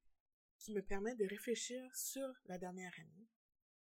qui 0.58 0.74
me 0.74 0.82
permettent 0.82 1.18
de 1.18 1.28
réfléchir 1.28 1.84
sur 1.96 2.28
la 2.46 2.58
dernière 2.58 2.94
année 3.00 3.28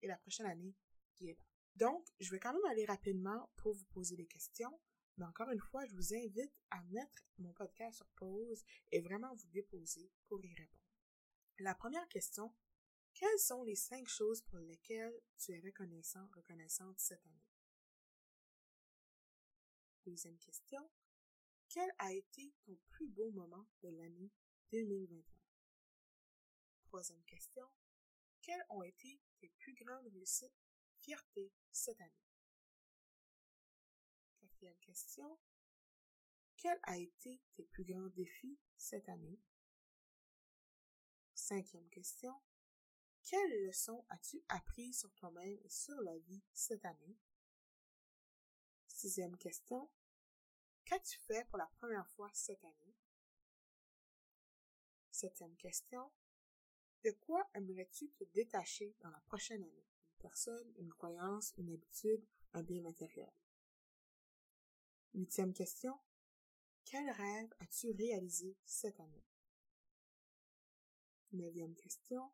et 0.00 0.06
la 0.06 0.16
prochaine 0.16 0.46
année 0.46 0.74
qui 1.14 1.28
est 1.28 1.34
là. 1.34 1.44
Donc, 1.76 2.06
je 2.20 2.30
vais 2.30 2.38
quand 2.38 2.52
même 2.52 2.70
aller 2.70 2.84
rapidement 2.84 3.50
pour 3.56 3.74
vous 3.74 3.84
poser 3.86 4.16
des 4.16 4.26
questions, 4.26 4.80
mais 5.16 5.24
encore 5.24 5.50
une 5.50 5.60
fois, 5.60 5.84
je 5.86 5.94
vous 5.94 6.14
invite 6.14 6.52
à 6.70 6.82
mettre 6.84 7.26
mon 7.38 7.52
podcast 7.52 7.96
sur 7.96 8.06
pause 8.16 8.64
et 8.90 9.00
vraiment 9.00 9.34
vous 9.34 9.48
déposer 9.48 10.10
pour 10.28 10.44
y 10.44 10.54
répondre. 10.54 10.82
La 11.58 11.74
première 11.74 12.06
question, 12.08 12.54
quelles 13.14 13.38
sont 13.38 13.62
les 13.62 13.76
cinq 13.76 14.08
choses 14.08 14.42
pour 14.42 14.58
lesquelles 14.58 15.20
tu 15.38 15.52
es 15.52 15.60
reconnaissant, 15.60 16.26
reconnaissante 16.34 16.98
cette 16.98 17.24
année? 17.26 17.44
Deuxième 20.04 20.38
question, 20.38 20.90
quel 21.68 21.90
a 21.98 22.12
été 22.12 22.52
ton 22.64 22.76
plus 22.90 23.08
beau 23.08 23.30
moment 23.30 23.66
de 23.82 23.88
l'année 23.88 24.32
2021? 24.72 25.24
Troisième 26.84 27.24
question, 27.24 27.66
quelles 28.42 28.64
ont 28.70 28.82
été 28.82 29.20
tes 29.38 29.48
plus 29.58 29.74
grandes 29.74 30.08
réussites 30.08 30.52
fierté 30.98 31.52
cette 31.70 32.00
année? 32.00 32.26
Quatrième 34.40 34.78
question. 34.80 35.38
Quel 36.56 36.78
a 36.84 36.98
été 36.98 37.40
tes 37.54 37.64
plus 37.64 37.84
grands 37.84 38.08
défis 38.08 38.58
cette 38.76 39.08
année? 39.08 39.40
Cinquième 41.34 41.88
question. 41.90 42.34
Quelles 43.24 43.66
leçons 43.66 44.04
as-tu 44.08 44.42
appris 44.48 44.92
sur 44.92 45.12
toi-même 45.14 45.58
et 45.62 45.68
sur 45.68 46.00
la 46.02 46.18
vie 46.18 46.42
cette 46.52 46.84
année? 46.84 47.16
Sixième 48.88 49.36
question. 49.36 49.90
Qu'as-tu 50.84 51.18
fait 51.20 51.44
pour 51.48 51.58
la 51.58 51.66
première 51.78 52.08
fois 52.10 52.30
cette 52.32 52.64
année? 52.64 52.96
Septième 55.10 55.56
question. 55.56 56.10
De 57.04 57.10
quoi 57.12 57.48
aimerais-tu 57.54 58.10
te 58.10 58.24
détacher 58.24 58.94
dans 59.00 59.10
la 59.10 59.20
prochaine 59.20 59.62
année? 59.62 59.86
personne, 60.22 60.72
une 60.78 60.92
croyance, 60.92 61.52
une 61.58 61.72
habitude, 61.72 62.24
un 62.54 62.62
bien 62.62 62.80
matériel? 62.80 63.32
Huitième 65.14 65.52
question. 65.52 65.98
Quel 66.84 67.10
rêve 67.10 67.52
as-tu 67.60 67.90
réalisé 67.92 68.56
cette 68.64 68.98
année? 69.00 69.24
Neuvième 71.32 71.74
question. 71.74 72.30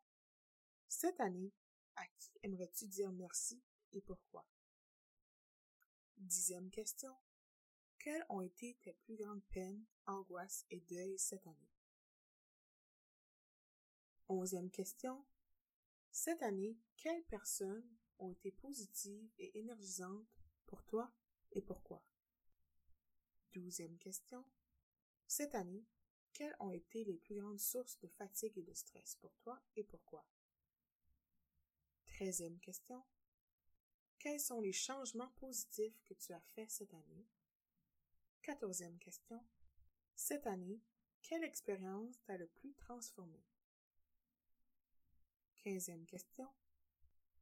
Cette 0.91 1.19
année, 1.19 1.53
à 1.95 2.05
qui 2.17 2.31
aimerais-tu 2.41 2.87
dire 2.87 3.11
merci 3.11 3.61
et 3.93 4.01
pourquoi? 4.01 4.43
Dixième 6.17 6.71
question. 6.71 7.15
Quelles 7.99 8.25
ont 8.27 8.41
été 8.41 8.75
tes 8.81 8.93
plus 8.93 9.15
grandes 9.15 9.43
peines, 9.51 9.85
angoisses 10.07 10.65
et 10.71 10.79
deuils 10.81 11.19
cette 11.19 11.45
année? 11.45 11.69
Onzième 14.29 14.71
question. 14.71 15.23
Cette 16.11 16.41
année, 16.41 16.75
quelles 16.97 17.23
personnes 17.25 17.87
ont 18.17 18.31
été 18.31 18.51
positives 18.51 19.31
et 19.37 19.59
énergisantes 19.59 20.27
pour 20.65 20.83
toi 20.85 21.13
et 21.51 21.61
pourquoi? 21.61 22.03
Douzième 23.53 23.97
question. 23.99 24.43
Cette 25.27 25.53
année, 25.53 25.85
quelles 26.33 26.55
ont 26.59 26.71
été 26.71 27.03
les 27.05 27.17
plus 27.17 27.35
grandes 27.35 27.59
sources 27.59 27.99
de 27.99 28.07
fatigue 28.07 28.57
et 28.57 28.63
de 28.63 28.73
stress 28.73 29.15
pour 29.17 29.35
toi 29.37 29.61
et 29.75 29.83
pourquoi? 29.83 30.25
Treizième 32.19 32.59
question. 32.59 33.01
Quels 34.17 34.41
sont 34.41 34.59
les 34.59 34.73
changements 34.73 35.31
positifs 35.37 36.03
que 36.03 36.13
tu 36.15 36.33
as 36.33 36.41
faits 36.53 36.69
cette 36.69 36.93
année? 36.93 37.25
Quatorzième 38.41 38.99
question. 38.99 39.41
Cette 40.17 40.45
année, 40.45 40.81
quelle 41.21 41.45
expérience 41.45 42.21
t'a 42.25 42.35
le 42.35 42.47
plus 42.47 42.73
transformé? 42.73 43.41
Quinzième 45.63 46.05
question. 46.05 46.45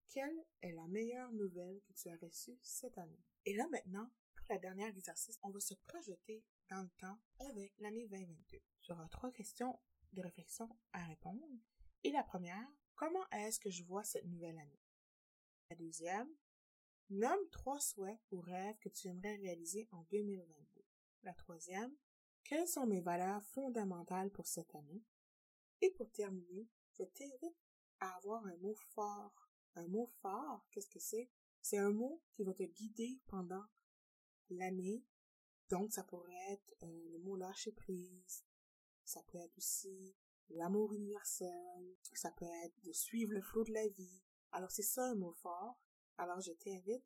Quelle 0.09 0.45
est 0.61 0.73
la 0.73 0.87
meilleure 0.87 1.31
nouvelle 1.31 1.81
que 1.81 1.93
tu 1.93 2.09
as 2.09 2.17
reçue 2.17 2.59
cette 2.61 2.99
année? 2.99 3.25
Et 3.45 3.55
là 3.55 3.67
maintenant, 3.69 4.11
pour 4.35 4.45
la 4.47 4.59
dernière 4.59 4.89
exercice, 4.89 5.39
on 5.41 5.49
va 5.49 5.59
se 5.59 5.73
projeter 5.73 6.43
dans 6.69 6.83
le 6.83 6.89
temps 6.99 7.19
avec 7.39 7.73
l'année 7.79 8.05
2022. 8.09 8.61
Tu 8.83 8.91
auras 8.91 9.07
trois 9.07 9.31
questions 9.31 9.79
de 10.13 10.21
réflexion 10.21 10.69
à 10.93 11.03
répondre. 11.05 11.47
Et 12.03 12.11
la 12.11 12.21
première, 12.21 12.69
comment 12.97 13.29
est-ce 13.31 13.59
que 13.59 13.69
je 13.69 13.83
vois 13.83 14.03
cette 14.03 14.25
nouvelle 14.25 14.57
année? 14.57 14.83
La 15.69 15.75
deuxième, 15.77 16.29
nomme 17.09 17.49
trois 17.51 17.79
souhaits 17.79 18.19
ou 18.31 18.41
rêves 18.41 18.77
que 18.79 18.89
tu 18.89 19.07
aimerais 19.07 19.35
réaliser 19.35 19.87
en 19.91 20.03
2022. 20.11 20.83
La 21.23 21.33
troisième, 21.33 21.95
quelles 22.43 22.67
sont 22.67 22.87
mes 22.87 23.01
valeurs 23.01 23.43
fondamentales 23.43 24.31
pour 24.31 24.47
cette 24.47 24.73
année? 24.75 25.03
Et 25.81 25.91
pour 25.91 26.11
terminer, 26.11 26.67
je 26.93 27.03
t'invite 27.03 27.57
à 27.99 28.15
avoir 28.17 28.45
un 28.45 28.57
mot 28.57 28.75
fort. 28.93 29.49
Un 29.75 29.87
mot 29.87 30.07
fort, 30.21 30.65
qu'est-ce 30.71 30.89
que 30.89 30.99
c'est? 30.99 31.29
C'est 31.61 31.77
un 31.77 31.91
mot 31.91 32.21
qui 32.33 32.43
va 32.43 32.53
te 32.53 32.63
guider 32.63 33.19
pendant 33.27 33.65
l'année. 34.49 35.03
Donc, 35.69 35.91
ça 35.91 36.03
pourrait 36.03 36.51
être 36.51 36.75
euh, 36.83 37.09
le 37.11 37.19
mot 37.19 37.35
lâcher 37.35 37.73
prise. 37.73 38.45
Ça 39.03 39.21
peut 39.23 39.37
être 39.37 39.57
aussi 39.57 40.15
l'amour 40.49 40.93
universel. 40.93 41.95
Ça 42.13 42.31
peut 42.31 42.45
être 42.63 42.83
de 42.83 42.91
suivre 42.91 43.33
le 43.33 43.41
flot 43.41 43.63
de 43.63 43.73
la 43.73 43.87
vie. 43.87 44.21
Alors, 44.51 44.71
c'est 44.71 44.83
ça 44.83 45.05
un 45.05 45.15
mot 45.15 45.33
fort. 45.33 45.77
Alors 46.17 46.41
je 46.41 46.51
t'invite 46.51 47.05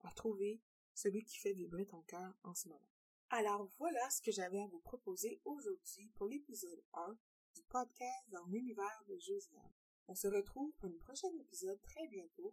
à 0.00 0.10
trouver 0.10 0.60
celui 0.92 1.24
qui 1.24 1.38
fait 1.38 1.52
vibrer 1.52 1.86
ton 1.86 2.02
cœur 2.02 2.34
en 2.42 2.54
ce 2.54 2.68
moment. 2.68 2.82
Alors 3.30 3.68
voilà 3.78 4.10
ce 4.10 4.20
que 4.20 4.32
j'avais 4.32 4.60
à 4.60 4.66
vous 4.66 4.80
proposer 4.80 5.40
aujourd'hui 5.44 6.10
pour 6.16 6.26
l'épisode 6.26 6.82
1 6.94 7.16
du 7.54 7.62
podcast 7.64 8.28
dans 8.30 8.44
l'univers 8.46 9.04
de 9.06 9.16
Josiane. 9.18 9.72
On 10.08 10.14
se 10.16 10.26
retrouve 10.26 10.72
pour 10.78 10.88
un 10.88 10.98
prochain 11.04 11.28
épisode 11.38 11.80
très 11.82 12.08
bientôt. 12.08 12.52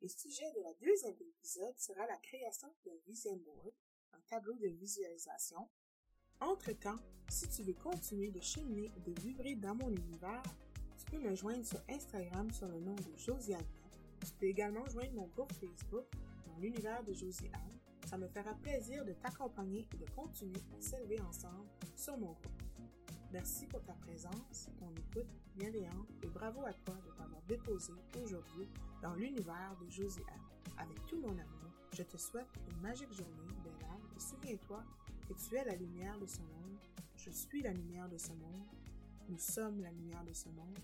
Le 0.00 0.08
sujet 0.08 0.50
de 0.52 0.62
la 0.62 0.72
deuxième 0.74 1.20
épisode 1.20 1.78
sera 1.78 2.06
la 2.06 2.16
création 2.18 2.74
d'un 2.86 2.96
vision 3.06 3.36
board, 3.36 3.74
un 4.12 4.20
tableau 4.22 4.54
de 4.54 4.68
visualisation. 4.68 5.68
Entre-temps, 6.42 6.98
si 7.28 7.48
tu 7.48 7.62
veux 7.62 7.72
continuer 7.74 8.32
de 8.32 8.40
cheminer 8.40 8.90
et 8.96 9.10
de 9.10 9.20
vibrer 9.20 9.54
dans 9.54 9.76
mon 9.76 9.90
univers, 9.90 10.42
tu 10.98 11.04
peux 11.08 11.18
me 11.18 11.36
joindre 11.36 11.64
sur 11.64 11.80
Instagram 11.88 12.50
sur 12.50 12.66
le 12.66 12.80
nom 12.80 12.96
de 12.96 13.16
Josiane. 13.16 13.64
Tu 14.24 14.32
peux 14.40 14.46
également 14.46 14.84
joindre 14.86 15.12
mon 15.14 15.28
groupe 15.28 15.52
Facebook 15.52 16.04
dans 16.46 16.58
l'univers 16.58 17.04
de 17.04 17.12
Josiane. 17.12 17.78
Ça 18.08 18.18
me 18.18 18.26
fera 18.26 18.54
plaisir 18.54 19.04
de 19.04 19.12
t'accompagner 19.12 19.86
et 19.94 19.96
de 19.96 20.10
continuer 20.16 20.60
à 20.76 20.80
s'élever 20.82 21.20
ensemble 21.20 21.68
sur 21.94 22.16
mon 22.18 22.32
groupe. 22.32 22.62
Merci 23.32 23.66
pour 23.66 23.82
ta 23.84 23.92
présence, 23.92 24.66
ton 24.80 24.90
écoute 24.96 25.30
bienveillante 25.54 26.08
et 26.24 26.26
bravo 26.26 26.62
à 26.66 26.72
toi 26.72 26.96
de 27.06 27.10
t'avoir 27.16 27.42
déposé 27.46 27.92
aujourd'hui 28.20 28.68
dans 29.00 29.14
l'univers 29.14 29.76
de 29.80 29.88
Josiane. 29.88 30.26
Avec 30.76 31.06
tout 31.06 31.20
mon 31.20 31.30
amour, 31.30 31.70
je 31.92 32.02
te 32.02 32.16
souhaite 32.16 32.50
une 32.68 32.80
magique 32.80 33.12
journée, 33.12 33.54
belle 33.62 33.72
et 34.16 34.20
souviens-toi 34.20 34.82
tu 35.34 35.56
es 35.56 35.64
la 35.64 35.74
lumière 35.74 36.18
de 36.18 36.26
ce 36.26 36.40
monde, 36.40 36.78
je 37.16 37.30
suis 37.30 37.62
la 37.62 37.72
lumière 37.72 38.08
de 38.08 38.18
ce 38.18 38.32
monde, 38.32 38.66
nous 39.28 39.38
sommes 39.38 39.80
la 39.80 39.90
lumière 39.90 40.24
de 40.24 40.32
ce 40.32 40.48
monde. 40.50 40.78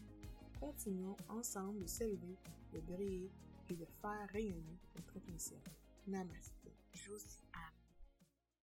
Continuons 0.60 1.16
ensemble 1.28 1.80
de 1.80 1.86
s'élever, 1.86 2.36
de 2.72 2.80
briller 2.80 3.30
et 3.68 3.74
de 3.74 3.84
faire 4.00 4.28
rayonner 4.32 4.78
notre 4.96 5.12
potentiel. 5.12 5.60
Namaste. 6.06 6.54
Josiane. 6.94 7.47